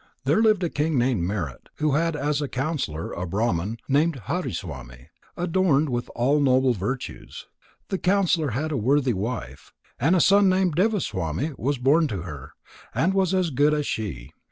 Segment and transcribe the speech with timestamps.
[0.25, 5.89] There lived a king named Merit, who had as counsellor a Brahman named Hariswami, adorned
[5.89, 7.45] with all noble virtues.
[7.89, 12.53] The counsellor had a worthy wife, and a son named Devaswami was born to her,
[12.95, 14.31] and was as good as she.